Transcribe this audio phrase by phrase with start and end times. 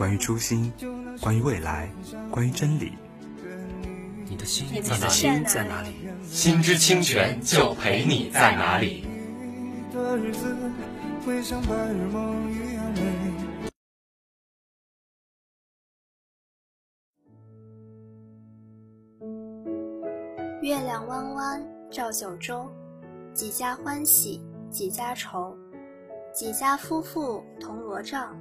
[0.00, 0.72] 关于初心，
[1.20, 1.90] 关于未来，
[2.30, 2.94] 关于真理。
[4.24, 5.10] 你的心在哪里？
[5.10, 5.94] 心在哪里？
[6.24, 9.04] 心之清泉就陪你在哪里。
[20.62, 22.72] 月亮弯弯照九州，
[23.34, 24.40] 几家欢喜
[24.70, 25.54] 几家愁，
[26.32, 28.34] 几家夫妇同罗帐，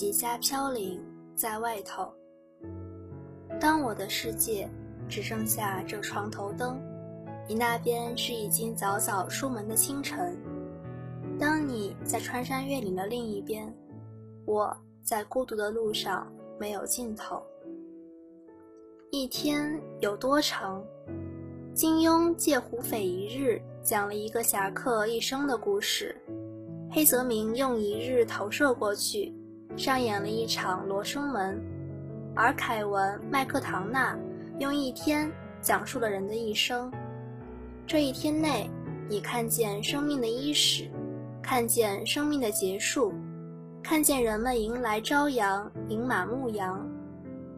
[0.00, 0.98] 几家飘零
[1.36, 2.10] 在外头。
[3.60, 4.66] 当我的世界
[5.10, 6.80] 只剩下这床头灯，
[7.46, 10.34] 你那边是已经早早出门的清晨。
[11.38, 13.70] 当你在穿山越岭的另一边，
[14.46, 17.42] 我在孤独的路上没有尽头。
[19.10, 20.82] 一天有多长？
[21.74, 26.16] 金庸借胡斐一日讲了一个侠客一生的故事，
[26.90, 29.34] 黑泽明用一日投射过去，
[29.76, 31.56] 上演了一场《罗生门》，
[32.34, 34.18] 而凯文麦克唐纳
[34.58, 35.30] 用一天
[35.62, 36.92] 讲述了人的一生。
[37.86, 38.68] 这一天内，
[39.08, 40.88] 你看见生命的伊始，
[41.42, 43.12] 看见生命的结束，
[43.82, 46.86] 看见人们迎来朝阳，迎马牧羊，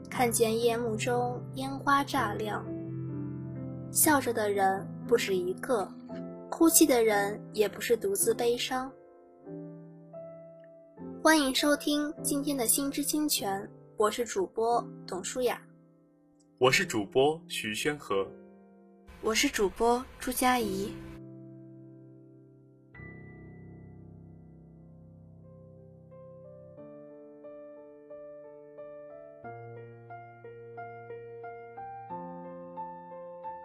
[0.09, 2.65] 看见夜幕中烟花炸亮。
[3.91, 5.87] 笑着的人不止一个，
[6.49, 8.91] 哭泣的人也不是独自悲伤。
[11.23, 13.63] 欢迎收听今天的《心之清泉》，
[13.97, 15.63] 我是主播董舒雅，
[16.59, 18.27] 我是主播徐宣和，
[19.21, 20.93] 我是主播朱佳怡。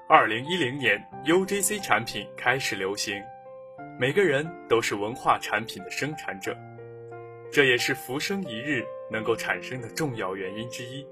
[0.07, 3.19] 二零一零年，UGC 产品开始流行，
[4.00, 6.56] 每个人都是文化产品的生产者，
[7.52, 11.06] 这也是浮生一日能够产生的重要原因之一。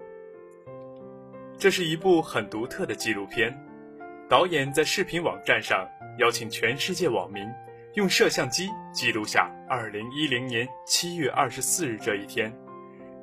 [1.58, 3.58] 这是一部很独特的纪录片，
[4.30, 5.88] 导演在视频网站上
[6.20, 7.48] 邀请全世界网民
[7.94, 12.54] 用摄像机记录下二零一零年七月二十四日这一天，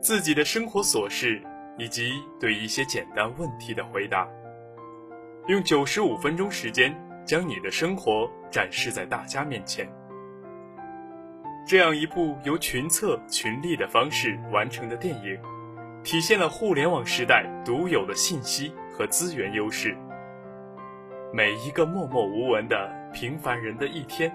[0.01, 1.43] 自己的生活琐事
[1.79, 4.27] 以及对一些简单问题的回答。
[5.49, 6.95] 用九十五分钟时间，
[7.27, 9.87] 将你的生活展示在大家面前。
[11.65, 15.39] 这样一部由群策群力的方式完成的电影，
[16.03, 19.97] 体现了互联网时代独有的信息和资源优势。
[21.33, 24.35] 每一个默默无闻的平凡人的一天，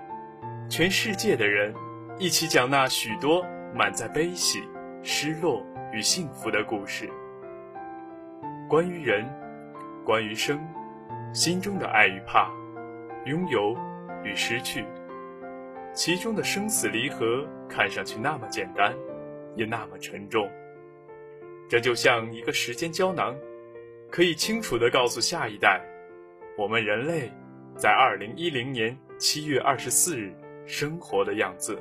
[0.69, 1.73] 全世界的人
[2.17, 3.45] 一起讲那许多
[3.75, 4.63] 满载悲喜、
[5.03, 7.09] 失落与幸福的故事。
[8.69, 9.25] 关于人，
[10.05, 10.59] 关于生。
[11.33, 12.49] 心中的爱与怕，
[13.25, 13.77] 拥有
[14.23, 14.85] 与失去，
[15.97, 18.95] 其中的生死离合看上去那么简单，
[19.55, 20.47] 也那么沉重。
[21.67, 23.35] 这就像一个时间胶囊，
[24.11, 25.81] 可以清楚地告诉下一代，
[26.55, 27.31] 我们人类
[27.75, 30.31] 在二零一零年七月二十四日
[30.67, 31.75] 生活的样子。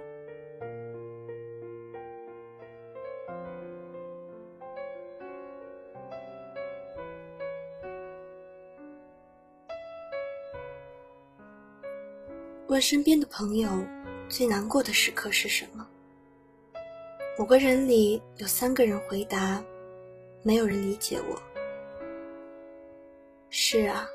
[12.68, 13.68] 问身边的朋友，
[14.28, 15.86] 最难过的时刻是什么？
[17.38, 19.62] 五个人里有三个人回答，
[20.42, 21.40] 没有人理解我。
[23.50, 24.06] 是啊，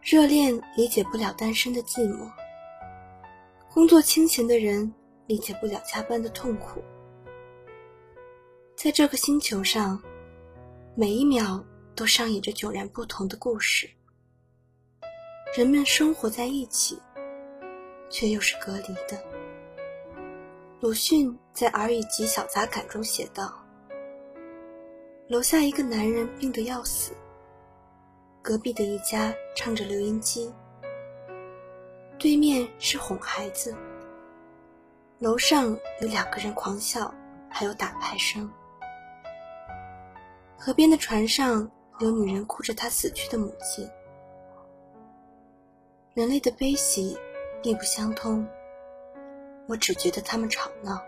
[0.00, 2.30] 热恋理解不了单身的寂寞，
[3.70, 4.90] 工作清闲的人
[5.26, 6.82] 理解不了加班的痛苦。
[8.74, 10.02] 在这个星球上，
[10.96, 11.62] 每一秒
[11.94, 13.88] 都上演着迥然不同的故事。
[15.54, 16.98] 人们生活在一起。
[18.08, 19.22] 却又是隔离的。
[20.80, 23.54] 鲁迅在《尔语集小杂感》中写道
[25.28, 27.12] ：“楼下一个男人病得要死，
[28.42, 30.52] 隔壁的一家唱着留音机，
[32.18, 33.74] 对面是哄孩子，
[35.20, 37.12] 楼上有两个人狂笑，
[37.48, 38.50] 还有打牌声。
[40.58, 43.88] 河边的船上有女人哭着她死去的母亲。
[46.12, 47.18] 人类的悲喜
[47.64, 48.46] 并不相通，
[49.66, 51.02] 我只觉得他们吵闹。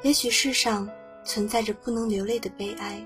[0.00, 0.88] 也许世上
[1.22, 3.04] 存在着不能流泪的悲哀，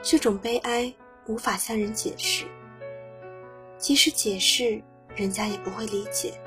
[0.00, 0.94] 这种悲哀
[1.26, 2.46] 无法向人解释，
[3.76, 4.80] 即使解释，
[5.16, 6.40] 人家也不会理解。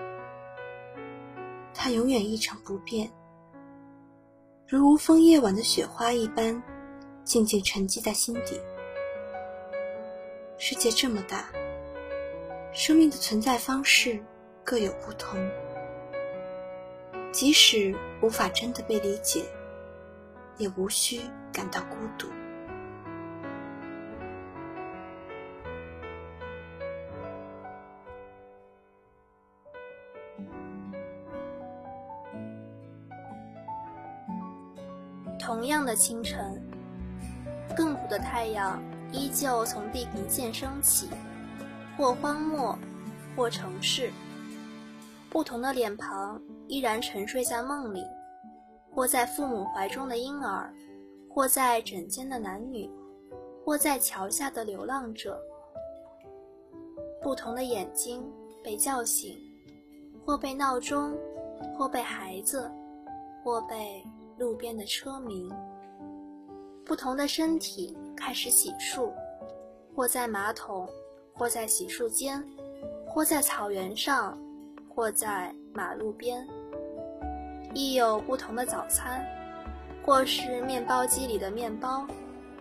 [1.74, 3.12] 它永远一成不变，
[4.66, 6.64] 如无风夜晚的雪花一般，
[7.26, 8.58] 静静沉积在心底。
[10.58, 11.50] 世界这么大，
[12.74, 14.20] 生命的存在方式
[14.64, 15.40] 各有不同。
[17.32, 19.46] 即使无法真的被理解，
[20.58, 21.22] 也无需
[21.52, 22.28] 感到孤独。
[35.40, 36.62] 同样的清晨，
[37.76, 38.82] 亘古的太阳
[39.12, 41.10] 依旧从地平线升起，
[41.98, 42.78] 或荒漠，
[43.36, 44.12] 或城市。
[45.30, 48.04] 不同的脸庞依然沉睡在梦里，
[48.94, 50.74] 或在父母怀中的婴儿，
[51.30, 52.90] 或在枕间的男女，
[53.64, 55.42] 或在桥下的流浪者。
[57.22, 58.24] 不同的眼睛
[58.64, 59.38] 被叫醒，
[60.26, 61.16] 或被闹钟，
[61.78, 62.70] 或被孩子，
[63.44, 64.04] 或被
[64.38, 65.50] 路边的车鸣。
[66.84, 69.12] 不同的身体开始洗漱，
[69.96, 70.90] 或在马桶，
[71.34, 72.44] 或在洗漱间，
[73.06, 74.38] 或在草原上。
[74.94, 76.46] 或在马路边，
[77.74, 79.26] 亦有不同的早餐，
[80.04, 82.06] 或是面包机里的面包，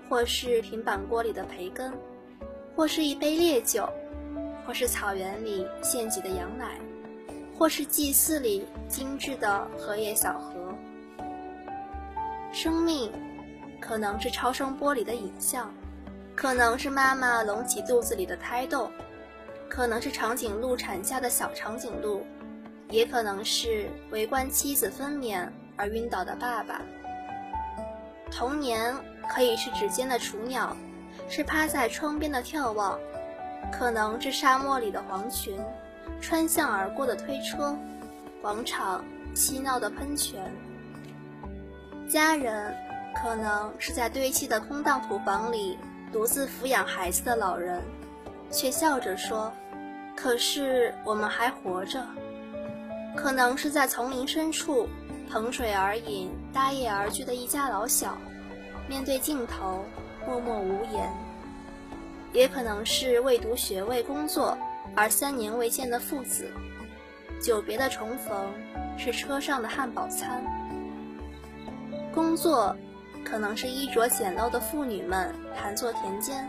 [0.09, 1.93] 或是平板锅里的培根，
[2.77, 3.87] 或是一杯烈酒，
[4.65, 6.79] 或是草原里献祭的羊奶，
[7.59, 10.73] 或是祭祀里精致的荷叶小盒。
[12.53, 13.11] 生命，
[13.81, 15.75] 可能是超声波里的影像，
[16.41, 18.91] 可能是妈妈隆起肚子里的胎动。
[19.69, 22.27] 可能是长颈鹿产下的小长颈鹿，
[22.89, 25.47] 也可能是围观妻子分娩
[25.77, 26.81] 而晕倒的爸爸。
[28.33, 28.95] 童年
[29.29, 30.75] 可以是指尖的雏鸟，
[31.29, 32.99] 是趴在窗边的眺望，
[33.71, 35.61] 可能是沙漠里的黄群，
[36.23, 37.77] 穿巷而过的推车，
[38.41, 39.05] 广场
[39.35, 40.51] 嬉闹的喷泉。
[42.09, 42.75] 家人
[43.15, 45.79] 可能是在堆砌的空荡土房里
[46.13, 47.83] 独自抚养孩子的老人。
[48.53, 49.53] 却笑着说
[50.17, 52.05] ：“可是我们还活着。”
[53.17, 54.89] 可能是在丛林深处
[55.31, 58.19] 捧水而饮、搭叶而居的一家老小，
[58.89, 59.85] 面对镜头
[60.27, 61.09] 默默无言；
[62.33, 64.59] 也可能是为读学位、工作
[64.97, 66.51] 而三年未见的父子，
[67.41, 68.53] 久别的重逢
[68.99, 70.43] 是车上的汉堡餐。
[72.13, 72.77] 工作
[73.25, 76.49] 可能是衣着简陋的妇女们盘坐田间，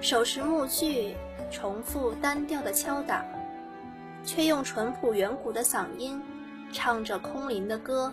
[0.00, 1.16] 手持木锯。
[1.50, 3.24] 重复单调的敲打，
[4.22, 6.22] 却用淳朴远古的嗓音
[6.74, 8.12] 唱着空灵的歌，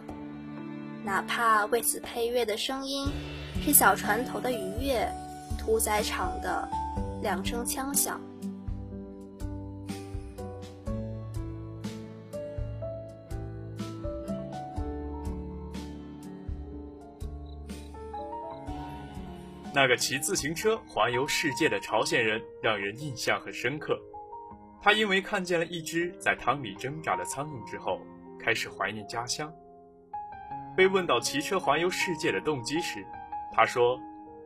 [1.03, 3.09] 哪怕为此配乐的声音
[3.61, 5.05] 是小船头的愉悦，
[5.57, 6.65] 屠宰场的
[7.21, 8.21] 两声枪响。
[19.75, 23.99] 那个骑自行车环游世界的朝鲜人让人印象很深刻。
[24.81, 27.99] 他因为看见了一只在汤里挣扎的苍蝇之后，
[28.39, 29.53] 开始怀念家乡。
[30.77, 33.05] 被问到骑车环游世界的动机时，
[33.51, 33.99] 他说：“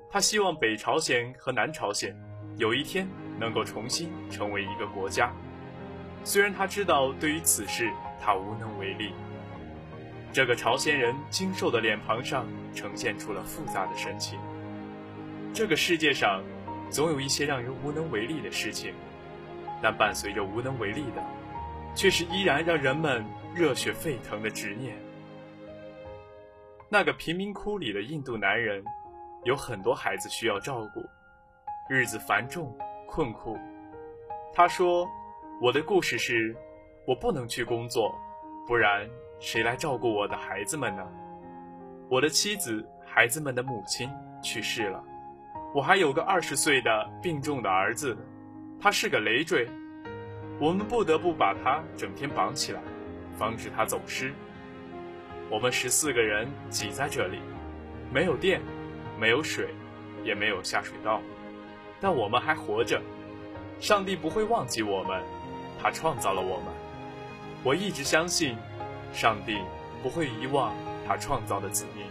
[0.09, 2.15] 他希望北朝鲜和南朝鲜
[2.57, 3.07] 有一天
[3.39, 5.31] 能够重新成为一个国家。
[6.23, 7.87] 虽然他知道对于此事
[8.19, 9.13] 他无能为力。”
[10.33, 14.39] 这个朝鲜人精瘦的脸庞上呈现出了复杂的神情。
[15.53, 16.41] 这个世界上，
[16.89, 18.93] 总有一些让人无能为力的事情，
[19.81, 21.23] 但伴随着无能为力的，
[21.95, 24.95] 却是依然让人们热血沸腾的执念。
[26.87, 28.83] 那个贫民窟里的印度男人，
[29.43, 31.03] 有很多孩子需要照顾，
[31.89, 32.75] 日子繁重
[33.07, 33.57] 困苦。
[34.53, 35.07] 他说
[35.61, 36.55] ：“我的故事是，
[37.05, 38.15] 我不能去工作，
[38.65, 39.07] 不然
[39.39, 41.05] 谁来照顾我的孩子们呢？
[42.09, 44.09] 我的妻子、孩子们的母亲
[44.41, 45.03] 去世了。”
[45.71, 48.17] 我还有个二十岁的病重的儿子，
[48.81, 49.67] 他是个累赘，
[50.59, 52.81] 我们不得不把他整天绑起来，
[53.37, 54.33] 防止他走失。
[55.47, 57.39] 我们十四个人挤在这里，
[58.11, 58.61] 没有电，
[59.19, 59.69] 没有水，
[60.23, 61.21] 也没有下水道，
[62.01, 62.99] 但我们还活着。
[63.79, 65.21] 上帝不会忘记我们，
[65.79, 66.65] 他创造了我们。
[67.63, 68.57] 我一直相信，
[69.13, 69.59] 上帝
[70.01, 70.73] 不会遗忘
[71.07, 72.05] 他创造的子民。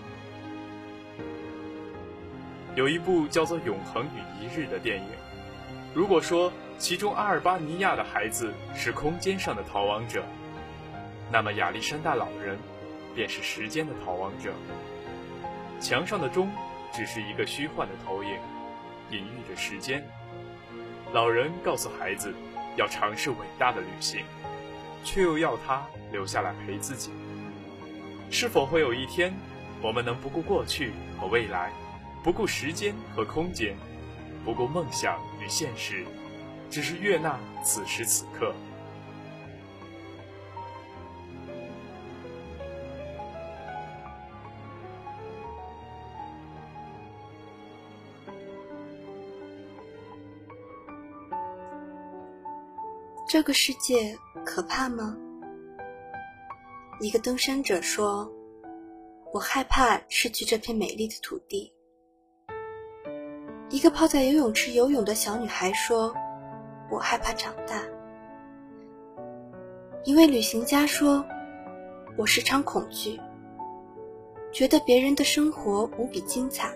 [2.78, 5.08] 有一部叫做《永恒与一日》的电影，
[5.92, 10.24] 如果说其中阿尔巴尼亚的孩子是空间上的逃亡者，
[11.32, 12.56] 那么亚历山大老人
[13.16, 14.52] 便是时间的逃亡者。
[15.80, 16.52] 墙上的钟
[16.92, 18.30] 只是一个虚幻的投影，
[19.10, 20.00] 隐喻着时间。
[21.12, 22.32] 老人告诉孩子，
[22.76, 24.22] 要尝试伟大的旅行，
[25.02, 27.10] 却又要他留下来陪自己。
[28.30, 29.34] 是否会有一天，
[29.82, 31.72] 我们能不顾过去和未来，
[32.22, 33.74] 不顾时间和空间，
[34.44, 36.04] 不顾梦想与现实，
[36.68, 38.54] 只是悦纳此时此刻？
[53.26, 55.16] 这个世界可怕吗？
[57.00, 58.30] 一个登山者说
[59.32, 61.72] ：“我害怕失去这片美丽的土地。”
[63.70, 66.14] 一个泡在游泳池游泳的小女孩说
[66.90, 67.82] ：“我害怕长大。”
[70.04, 71.22] 一位旅行家说
[72.16, 73.20] ：“我时常恐惧，
[74.50, 76.72] 觉得别人的生活无比精彩，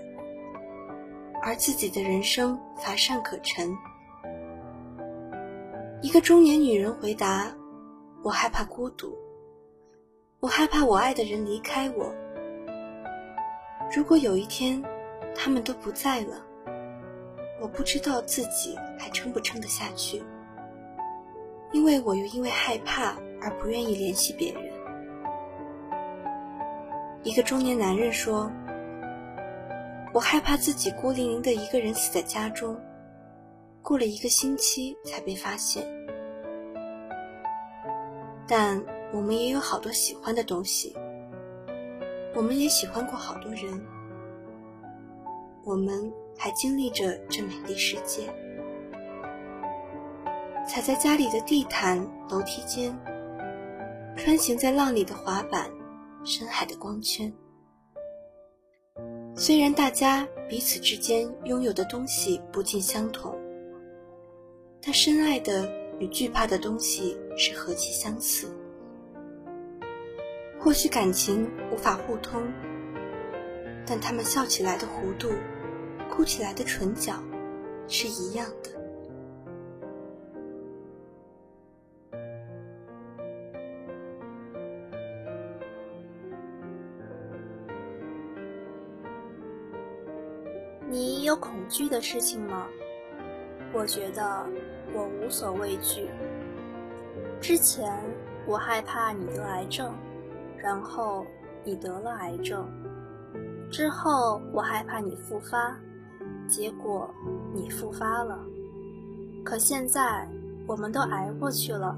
[1.41, 3.75] 而自己的人生乏善可陈。”
[6.03, 7.51] 一个中年女人回答
[8.23, 9.17] ：“我害怕孤独，
[10.41, 12.13] 我害怕我爱的人离开我。
[13.97, 14.83] 如果有一天
[15.35, 16.45] 他们都不在了，
[17.63, 20.21] 我不知道自己还撑不撑得下去，
[21.71, 24.63] 因为我又因为害怕而不愿意联系别人。”
[27.23, 28.51] 一个中年男人说
[30.13, 32.77] ：“我害怕自己孤零零的一个人死在家中。”
[33.81, 35.85] 过了一个星期才被发现，
[38.47, 38.81] 但
[39.13, 40.95] 我们也有好多喜欢的东西，
[42.35, 43.85] 我们也喜欢过好多人，
[45.65, 48.33] 我们还经历着这美丽世界，
[50.69, 51.99] 踩在家里的地毯、
[52.31, 52.97] 楼梯间，
[54.17, 55.71] 穿行在浪里的滑板、
[56.25, 57.33] 深海的光圈。
[59.35, 63.35] 虽然大家彼此之间拥有的东西不尽相同。
[64.85, 68.49] 但深爱的与惧怕的东西是何其相似。
[70.59, 72.43] 或许感情无法互通，
[73.87, 75.31] 但他们笑起来的弧度，
[76.15, 77.15] 哭起来的唇角，
[77.89, 78.71] 是一样的。
[90.87, 92.67] 你有恐惧的事情吗？
[93.73, 94.47] 我觉得
[94.93, 96.11] 我无所畏惧。
[97.41, 97.91] 之前
[98.47, 99.95] 我害怕你得癌症，
[100.59, 101.27] 然后
[101.65, 102.69] 你得了癌症，
[103.71, 105.75] 之后我害怕你复发，
[106.53, 107.09] 结果
[107.55, 108.39] 你复发了。
[109.43, 110.29] 可现在
[110.67, 111.97] 我们都挨过去了，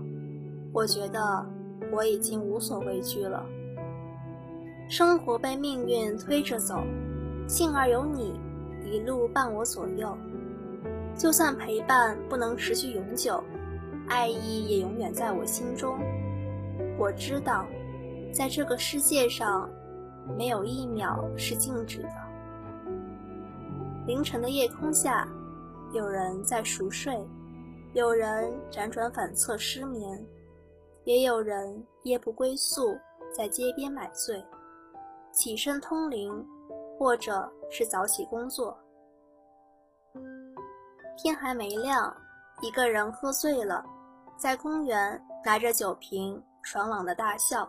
[0.72, 1.44] 我觉得
[1.90, 3.44] 我已经无所畏惧了。
[4.88, 6.84] 生活被命运推着走，
[7.48, 8.38] 幸而有你
[8.84, 10.16] 一路伴我左右。
[11.16, 13.42] 就算陪伴不能持续永久，
[14.06, 15.98] 爱意也永远在我心中。
[16.96, 17.66] 我知道，
[18.32, 19.68] 在这个世界上，
[20.38, 22.23] 没有一秒是静止的。
[24.06, 25.26] 凌晨的夜空下，
[25.92, 27.26] 有人在熟睡，
[27.94, 30.22] 有人辗转反侧失眠，
[31.04, 32.94] 也有人夜不归宿，
[33.34, 34.44] 在街边买醉，
[35.32, 36.46] 起身通灵，
[36.98, 38.76] 或者是早起工作。
[41.16, 42.14] 天还没亮，
[42.60, 43.82] 一个人喝醉了，
[44.36, 47.66] 在公园拿着酒瓶爽朗的大笑。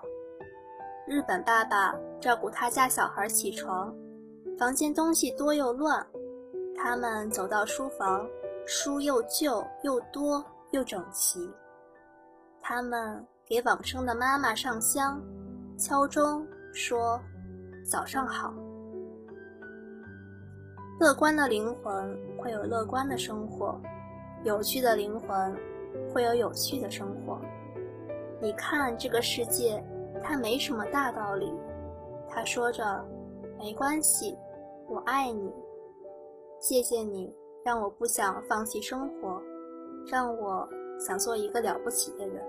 [1.08, 3.96] 日本爸爸照顾他家小孩起床，
[4.60, 6.06] 房间东西多又乱。
[6.78, 8.28] 他们走到书房，
[8.66, 11.50] 书又旧又多又整齐。
[12.62, 15.22] 他们给往生的妈妈上香，
[15.78, 17.20] 敲钟说
[17.90, 18.54] ：“早上好。”
[21.00, 23.80] 乐观的灵魂会有乐观的生活，
[24.44, 25.56] 有趣的灵魂
[26.14, 27.40] 会有有趣的生活。
[28.42, 29.84] 你看这个世界，
[30.24, 31.54] 它没什么大道理，
[32.30, 33.06] 它说着
[33.60, 34.38] 没关系，
[34.88, 35.54] 我爱你，
[36.60, 37.32] 谢谢你
[37.64, 39.42] 让我不想放弃生活
[40.08, 40.68] 让我
[41.00, 42.44] 想做一个了不起的人。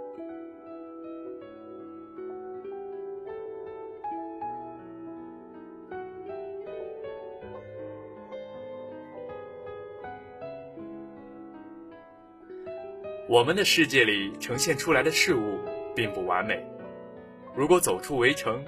[13.28, 15.58] 我们的世界里呈现出来的事物
[15.94, 16.64] 并不完美
[17.56, 18.64] 如果走出围城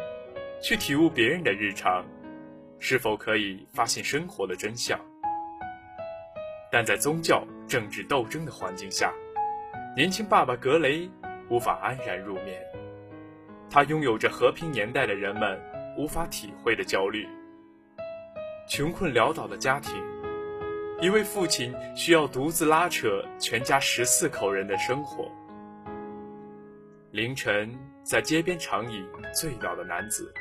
[0.60, 2.04] 去体悟别人的日常
[2.80, 5.07] 是否可以发现生活的真相？
[6.70, 9.12] 但在宗教、政治斗争的环境下，
[9.96, 11.10] 年轻爸爸格雷
[11.48, 12.60] 无法安然入眠。
[13.70, 15.60] 他拥有着和平年代的人们
[15.96, 17.26] 无法体会的焦虑。
[18.68, 19.94] 穷困潦倒的家庭，
[21.00, 25.30] 一位父亲需要独自拉扯全家十四口人的生活。
[27.12, 29.02] 凌晨在街边长椅
[29.34, 30.32] 醉倒的男子，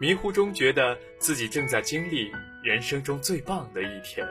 [0.00, 2.32] 迷糊中觉得自己正在经历
[2.64, 4.26] 人生中最棒的一天。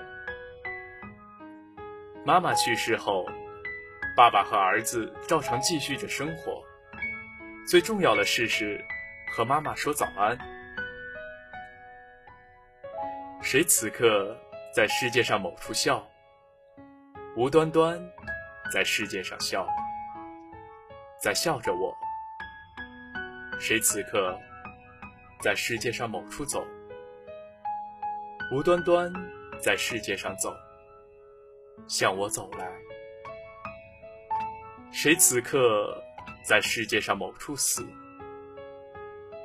[2.27, 3.25] 妈妈去世后，
[4.13, 6.61] 爸爸和儿子照常继续着生活。
[7.65, 8.83] 最重要的事是
[9.31, 10.37] 和妈妈说早安。
[13.41, 14.37] 谁此刻
[14.75, 16.05] 在世界上某处笑？
[17.37, 17.97] 无端端
[18.73, 19.65] 在世界上笑，
[21.17, 21.95] 在笑着我。
[23.57, 24.37] 谁此刻
[25.39, 26.67] 在世界上某处走？
[28.51, 29.09] 无端端
[29.61, 30.53] 在世界上走。
[31.85, 32.67] 向我走来，
[34.91, 36.01] 谁此刻
[36.43, 37.85] 在世界上某处死？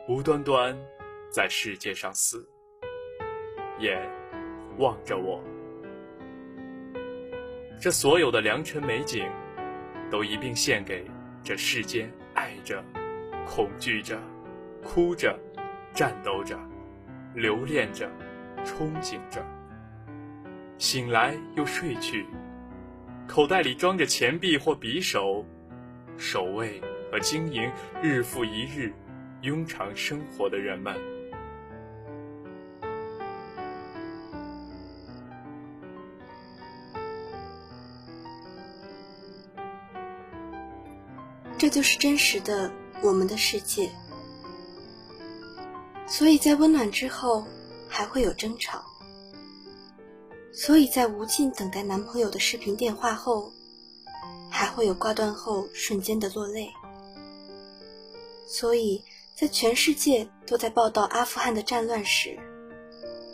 [0.09, 0.77] 无端端
[1.31, 2.49] 在世界上死，
[3.79, 4.01] 眼
[4.79, 5.43] 望着我。
[7.81, 9.31] 这所有的良辰美景，
[10.11, 11.07] 都一并献给
[11.45, 12.83] 这世间爱着、
[13.47, 14.19] 恐惧着、
[14.83, 15.39] 哭着、
[15.95, 16.59] 战斗着、
[17.35, 18.11] 留恋着、
[18.65, 19.45] 憧憬着。
[20.83, 22.27] 醒来又睡去，
[23.29, 25.47] 口袋里装着钱币或匕首，
[26.19, 27.71] 守卫和经营
[28.03, 28.93] 日复一日
[29.43, 30.93] 庸常生活的人们。
[41.57, 42.69] 这就是真实的
[43.05, 43.89] 我们的世界。
[46.09, 47.47] 所以在温暖之后，
[47.89, 48.92] 还会有争吵。
[50.53, 53.51] 所以在无尽等待男朋友的视频电话后，
[54.51, 56.71] 还会有挂断后瞬间的落泪。
[58.47, 59.03] 所以
[59.35, 62.39] 在全世界都在报道阿富汗的战乱时，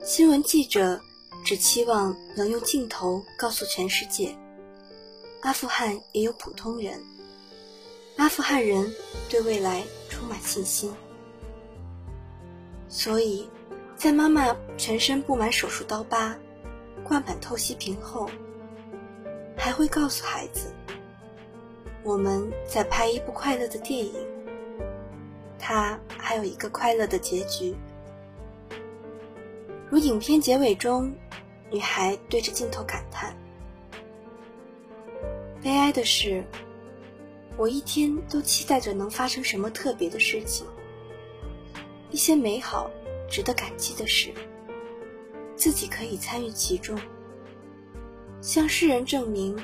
[0.04, 1.00] 新闻记者
[1.44, 4.32] 只期望能用镜头告诉全世界，
[5.40, 7.02] 阿富汗也有普通人，
[8.16, 8.94] 阿富汗人
[9.28, 10.94] 对未来充满信心。
[12.88, 13.50] 所以，
[13.96, 16.38] 在妈妈全身布满手术刀疤。
[17.08, 18.28] 灌满透析瓶后，
[19.56, 20.70] 还会告诉孩子
[22.04, 24.12] ：“我们在拍一部快乐的电影，
[25.58, 27.74] 它还有一个快乐的结局。”
[29.88, 31.10] 如影片结尾中，
[31.70, 33.34] 女孩对着镜头感叹
[35.64, 36.44] ：“悲哀的是，
[37.56, 40.66] 我一天都期待着能发生什么特别的事情，
[42.10, 42.90] 一些美好、
[43.30, 44.30] 值得感激的事。”
[45.58, 46.96] 自己可以参与其中，
[48.40, 49.58] 向世人证明，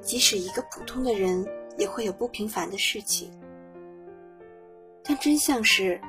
[0.00, 1.44] 即使一个普通的人
[1.76, 3.28] 也会有不平凡的事情。
[5.02, 6.00] 但真相是，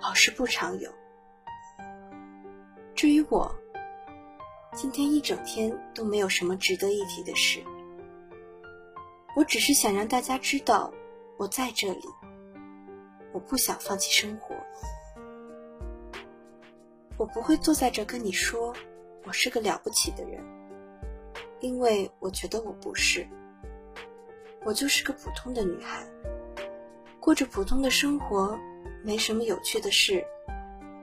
[0.00, 0.90] 好事不常有。
[2.92, 3.54] 至于我，
[4.74, 7.62] 今天一整天都没有什么值得一提的事。
[9.36, 10.92] 我只是想让大家知道，
[11.36, 12.08] 我在这里。
[13.32, 14.55] 我不想放弃生活。
[17.18, 18.74] 我不会坐在这跟你说，
[19.24, 20.44] 我是个了不起的人，
[21.60, 23.26] 因为我觉得我不是。
[24.66, 26.06] 我就是个普通的女孩，
[27.18, 28.58] 过着普通的生活，
[29.02, 30.22] 没什么有趣的事，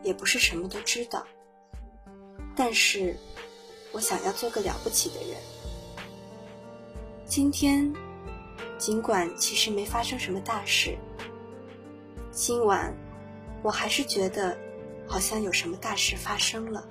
[0.04, 1.26] 也不是什么都知道。
[2.56, 3.16] 但是，
[3.92, 5.38] 我想要做个了不起的人。
[7.26, 7.92] 今天，
[8.78, 10.96] 尽管其实没发生什么大事，
[12.30, 12.94] 今晚，
[13.64, 14.56] 我还是觉得。
[15.14, 16.84] 好像有什么大事发生了。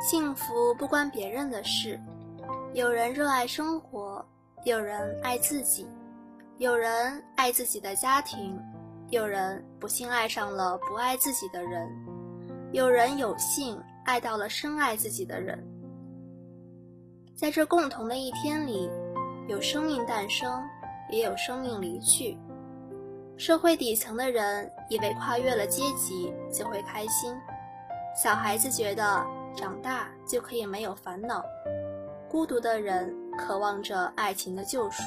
[0.00, 1.96] 幸福不关别人的事，
[2.74, 4.26] 有人热爱生活，
[4.64, 5.86] 有人爱自己，
[6.56, 8.60] 有人爱自己的家庭，
[9.10, 11.88] 有人不幸爱上了不爱自己的人，
[12.72, 13.80] 有人有幸。
[14.08, 15.62] 爱到了深爱自己的人，
[17.36, 18.88] 在这共同的一天里，
[19.46, 20.62] 有生命诞生，
[21.10, 22.38] 也有生命离去。
[23.36, 27.34] 社会底层的人以为跨越了阶级就会开心，
[28.16, 31.44] 小孩子觉得长大就可以没有烦恼，
[32.30, 35.02] 孤独的人渴望着爱情的救赎。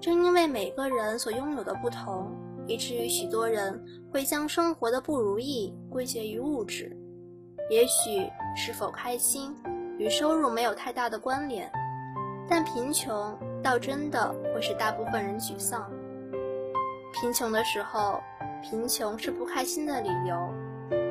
[0.00, 2.30] 正因为每个人所拥有的不同，
[2.68, 6.96] 以至于许多人会将生活的不如意归结于物质。
[7.70, 9.56] 也许是否开心
[9.96, 11.70] 与收入没有太大的关联，
[12.48, 15.88] 但贫穷倒真的会使大部分人沮丧。
[17.12, 18.20] 贫穷的时候，
[18.60, 20.36] 贫穷是不开心的理由，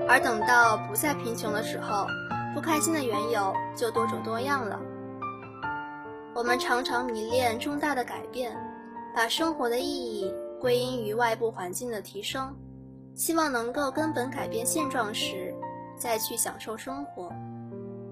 [0.06, 2.06] 而等到不再贫穷的时候，
[2.54, 4.78] 不开心的缘由就多种多样了。
[6.36, 8.54] 我们常常迷恋重大的改变，
[9.16, 12.54] 把生活的意义归因于外部环境的提升，
[13.16, 15.49] 希望能够根本改变现状时，
[16.00, 17.32] 再去享受生活。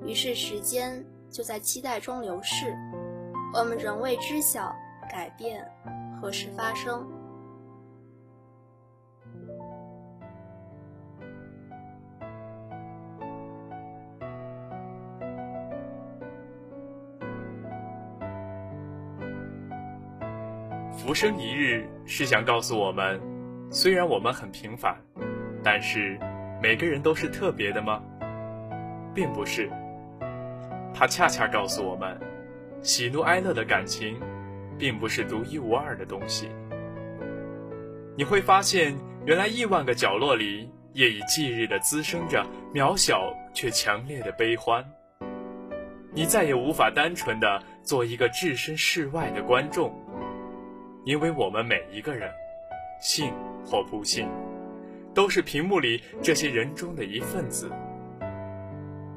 [0.05, 2.77] 于是时间就在期待中流逝，
[3.53, 4.75] 我们仍未知晓
[5.09, 5.65] 改变
[6.21, 7.07] 何时发生。
[20.91, 23.21] 浮生一日是想告诉我们，
[23.71, 24.93] 虽然我们很平凡，
[25.63, 26.19] 但是
[26.61, 28.01] 每个人都是特别的吗？
[29.13, 29.69] 并不是。
[30.93, 32.19] 它恰恰告诉我们，
[32.81, 34.19] 喜怒哀乐的感情，
[34.77, 36.49] 并不是独一无二的东西。
[38.15, 42.43] 你会发现，原来亿万个角落里，夜以继日地滋生着
[42.73, 44.83] 渺小却强烈的悲欢。
[46.11, 49.93] 你再也无法单纯地做一个置身事外的观众。
[51.05, 52.31] 因为我们每一个人，
[52.99, 53.31] 信
[53.63, 54.27] 或不信，
[55.17, 57.71] 都是屏幕里这些人中的一份子。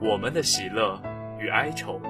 [0.01, 0.99] 我们的喜乐
[1.39, 2.01] 与哀愁，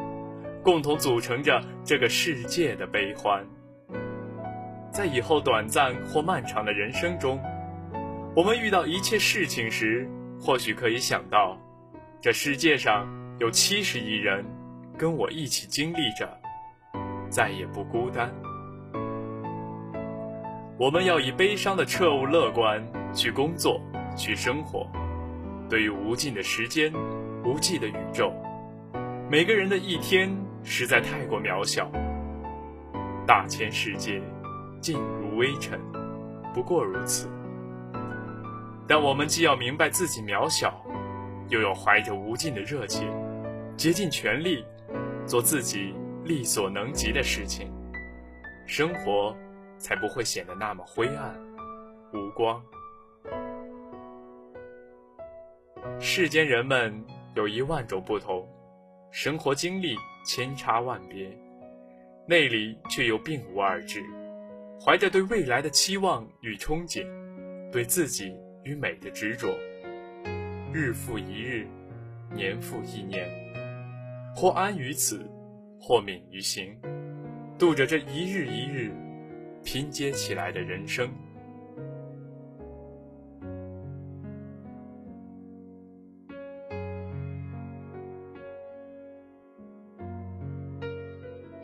[0.63, 3.45] 共同组成着这个世界的悲欢。
[4.93, 7.41] 在以后短暂或漫长的人生中，
[8.37, 10.09] 我们遇到一切事情时，
[10.41, 11.59] 或许可以想到，
[12.21, 13.09] 这世界上
[13.41, 14.45] 有七十亿人
[14.97, 16.31] 跟我一起经历着，
[17.29, 18.33] 再也不孤单。
[20.79, 22.81] 我们要以悲伤的彻悟乐观
[23.15, 23.81] 去工作，
[24.17, 24.87] 去生活。
[25.69, 26.93] 对于无尽的时间、
[27.45, 28.33] 无际的宇宙，
[29.31, 30.31] 每个人的一天
[30.65, 31.91] 实在太过渺小。
[33.27, 34.21] 大千世界，
[34.81, 35.81] 尽如微尘，
[36.53, 37.29] 不过如此。
[38.89, 40.85] 但我们既要明白自己渺小，
[41.49, 43.09] 又要怀着无尽的热情，
[43.77, 44.65] 竭尽全力，
[45.27, 45.95] 做自己
[46.25, 47.71] 力所能及的事情。
[48.67, 49.35] 生活。
[49.81, 51.35] 才不会显得那么灰暗
[52.13, 52.63] 无光。
[55.99, 56.93] 世间人们
[57.35, 58.47] 有一万种不同，
[59.11, 61.31] 生活经历千差万别，
[62.27, 64.03] 内里却又并无二致，
[64.85, 67.07] 怀着对未来的期望与憧憬，
[67.71, 68.33] 对自己
[68.65, 69.55] 与美的执着，
[70.73, 71.67] 日复一日，
[72.35, 73.29] 年复一年，
[74.35, 75.29] 或安于此，
[75.81, 76.77] 或敏于行，
[77.59, 78.93] 度着这一日一日。
[79.63, 81.11] 拼接起来的人生，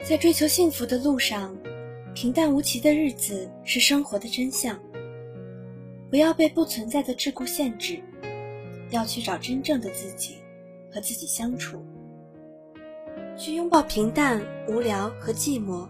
[0.08, 1.52] 在追求幸福的路上，
[2.14, 4.78] 平淡无奇的日子是生活的真相。
[6.08, 8.00] 不要被不存在的桎梏限制，
[8.90, 10.36] 要去找真正的自己，
[10.92, 11.84] 和自己相处，
[13.36, 15.88] 去拥抱平淡、无聊和寂寞。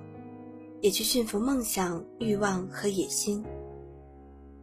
[0.80, 3.44] 也去驯服梦想、欲望和野心。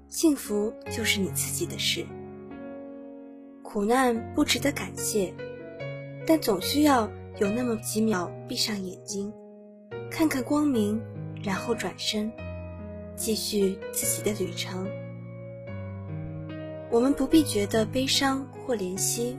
[0.08, 2.04] 幸福就是你自己的事。
[3.62, 5.32] 苦难不值得感谢，
[6.26, 7.08] 但总需要
[7.40, 9.34] 有那么几秒闭上眼睛，
[10.16, 11.02] 看看光明，
[11.44, 12.32] 然后转身，
[13.16, 14.88] 继续自己的旅程。
[16.92, 19.36] 我们不必觉得悲伤或怜惜，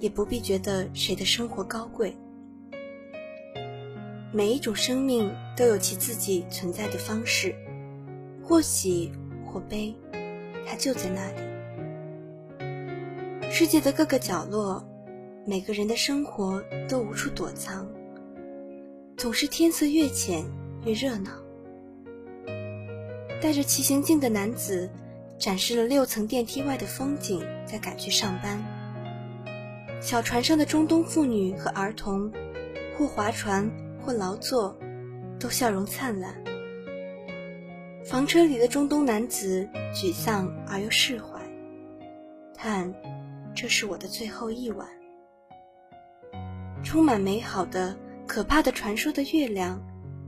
[0.00, 2.16] 也不必觉得谁的生活高贵。
[4.32, 7.54] 每一种生命都有其自己存在的方式，
[8.42, 9.12] 或喜
[9.46, 9.94] 或悲，
[10.66, 11.40] 它就在那里。
[13.48, 14.84] 世界的各个角落，
[15.46, 17.88] 每个人的生活都无处躲藏。
[19.18, 20.42] 总是天色越浅
[20.86, 21.32] 越热闹。
[23.42, 24.88] 带着骑行镜的男子，
[25.38, 28.58] 展示了六层电梯外的风景，在赶去上班。
[30.00, 32.32] 小船上的中东妇女和儿童，
[32.96, 33.70] 或划船。
[34.00, 34.74] 或劳作，
[35.38, 36.34] 都笑容灿烂。
[38.06, 41.38] 房车里的中东男子沮丧而又释怀，
[42.54, 42.94] 叹
[43.54, 44.88] ：“这是我的最后一晚。”
[46.82, 47.94] 充满美好的、
[48.28, 49.82] 可怕的传说的月亮，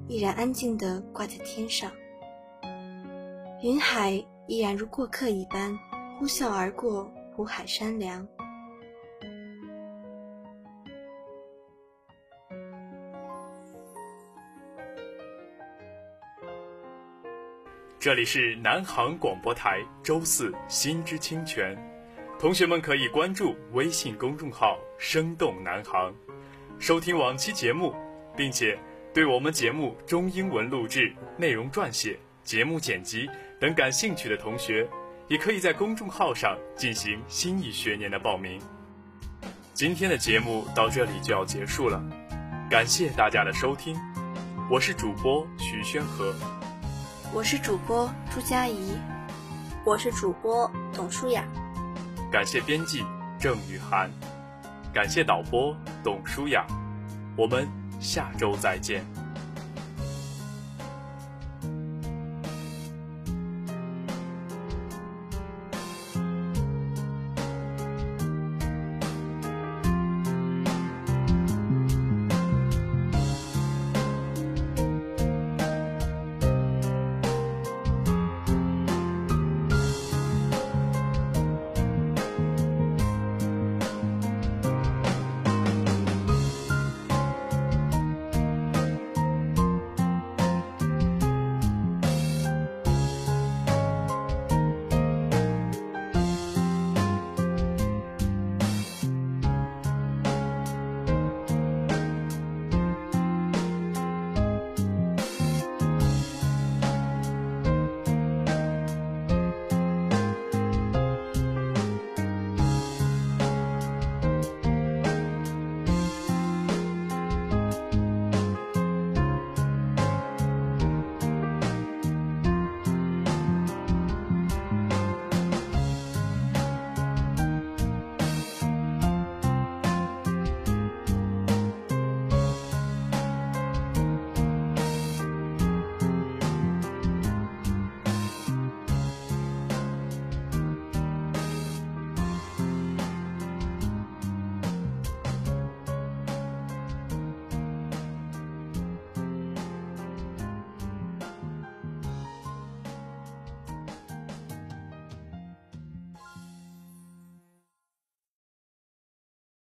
[0.09, 1.93] 依然安静地挂在天上。
[3.63, 4.13] 云海
[4.49, 5.79] 依然如过客一般
[6.19, 7.05] 呼啸而过，
[7.37, 8.27] 湖海山凉。
[17.99, 21.77] 这里是南航广播台，周四心之清泉，
[22.39, 26.15] 同学们可以关注微信公众号“生动南航”，
[26.81, 27.95] 收听往期节目，
[28.35, 28.77] 并且
[29.12, 33.29] 对我们节目中英文录制、内容撰写、节目剪辑
[33.61, 34.88] 等感兴趣的同学，
[35.29, 38.59] 也可以在公众号上进行新一学年的报名。
[39.75, 42.03] 今天的节目到这里就要结束了，
[42.71, 43.95] 感谢大家的收听，
[44.71, 46.35] 我是主播徐轩和。
[47.31, 48.97] 我是主播朱佳怡，
[49.85, 51.45] 我是主播董舒雅。
[52.33, 53.05] 感谢编辑
[53.38, 54.11] 郑雨涵，
[54.95, 56.67] 感谢导播董舒雅。
[57.37, 57.69] 我们
[58.01, 59.05] 下周再见。